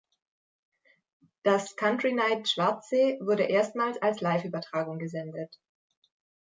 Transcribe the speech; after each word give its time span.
Das 1.43 1.75
Country-Night 1.75 2.49
Schwarzsee 2.49 3.19
wurde 3.21 3.43
erstmals 3.43 4.01
als 4.01 4.19
Liveübertragung 4.19 4.97
gesendet. 4.97 5.55